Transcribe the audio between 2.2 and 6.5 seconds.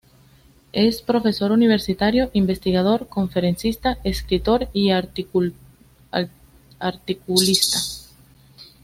investigador, conferencista, escritor y articulista.